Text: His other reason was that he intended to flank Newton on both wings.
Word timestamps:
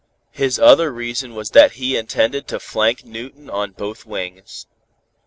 His 0.31 0.57
other 0.57 0.91
reason 0.91 1.35
was 1.35 1.51
that 1.51 1.73
he 1.73 1.95
intended 1.95 2.47
to 2.47 2.59
flank 2.59 3.05
Newton 3.05 3.51
on 3.51 3.69
both 3.73 4.03
wings. 4.03 4.65